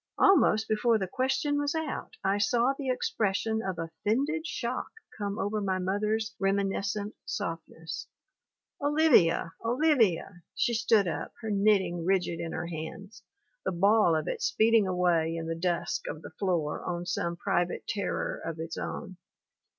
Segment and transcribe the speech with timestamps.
[0.17, 5.61] Almost before the question was out I saw the expression of offended shock come over
[5.61, 8.07] my mother's reminiscent softness...."
[8.81, 9.53] 'Olivia!
[9.63, 13.21] Olivia!' She stood up, her knitting rigid in her hands,
[13.63, 16.83] the ball of it speeding away in the dusk MARY AUSTIN 175 of the floor
[16.83, 19.17] on some private terror of its own.